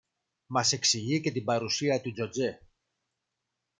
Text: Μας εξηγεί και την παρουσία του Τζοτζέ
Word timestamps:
Μας 0.47 0.71
εξηγεί 0.71 1.21
και 1.21 1.31
την 1.31 1.43
παρουσία 1.43 2.01
του 2.01 2.11
Τζοτζέ 2.13 2.59